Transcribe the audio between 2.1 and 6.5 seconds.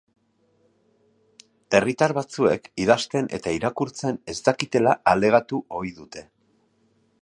batzuek idazten eta irakurtzen ez dakitela alegatu ohi dute.